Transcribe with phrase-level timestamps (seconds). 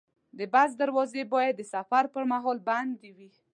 [0.37, 3.29] د بس دروازې باید د سفر پر مهال بندې وي.